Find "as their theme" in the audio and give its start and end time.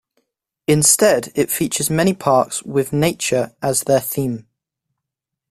3.61-4.47